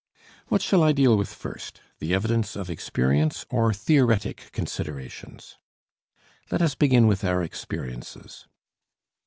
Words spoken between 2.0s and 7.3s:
evidence of experience or theoretic considerations? Let us begin with